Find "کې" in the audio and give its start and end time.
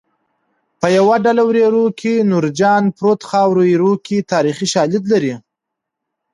1.99-2.13, 4.05-4.17